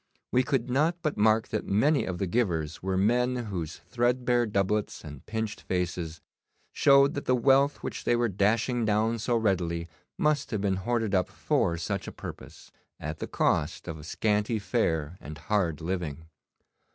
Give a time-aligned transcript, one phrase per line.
[0.31, 5.03] We could not but mark that many of the givers were men whose threadbare doublets
[5.03, 6.21] and pinched faces
[6.73, 9.87] showed that the wealth which they were dashing down so readily
[10.17, 15.19] must have been hoarded up for such a purpose, at the cost of scanty fare
[15.21, 16.25] and hard living.